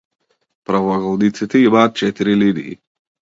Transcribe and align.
Правоаголниците 0.69 1.59
имаат 1.67 1.95
четири 2.01 2.35
линии. 2.41 2.75